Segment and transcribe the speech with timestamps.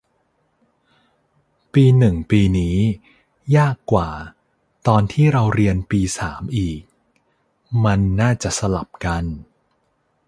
[1.73, 2.77] ปีหนึ่งปีนี้
[3.57, 4.09] ยากกว่า
[4.87, 6.81] ตอนที่เราเรียนปีสามอีก
[7.85, 9.25] มันน่าจะสลับกัน